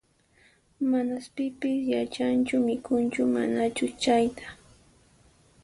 Manas 0.89 1.25
pipis 1.35 1.81
yachanchu 1.93 2.55
mikhunchus 2.67 3.29
manachus 3.35 3.93
chayta 4.03 4.45